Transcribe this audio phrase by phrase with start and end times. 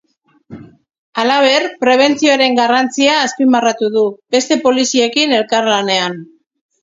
[1.23, 4.05] Halaber, prebentzioaren garrantzia azpimarratu du,
[4.37, 6.17] beste poliziekin elkarlanean.